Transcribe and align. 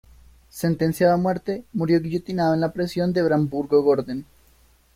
Sentenciado 0.49 1.13
a 1.13 1.17
muerte, 1.17 1.63
murió 1.73 2.01
guillotinado 2.01 2.55
en 2.55 2.61
la 2.61 2.71
prisión 2.73 3.13
de 3.13 3.21
Brandenburgo-Gorden. 3.21 4.25